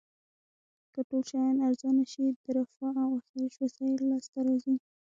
که 0.93 0.99
ټول 1.07 1.21
شیان 1.29 1.57
ارزانه 1.67 2.03
شي 2.11 2.23
د 2.43 2.45
رفاه 2.57 2.95
او 3.05 3.09
اسایش 3.19 3.53
وسایل 3.63 4.01
لاس 4.09 4.25
ته 4.33 4.39
راځي. 4.45 4.73